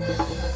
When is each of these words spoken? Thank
Thank 0.00 0.54